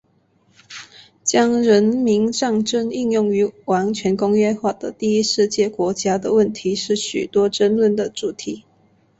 [1.23, 8.65] 将人民战争应用于完全工业化的第一世界国家的问题是许多争论的主题。